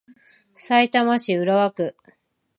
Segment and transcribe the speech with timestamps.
[0.55, 1.95] さいたま市浦和区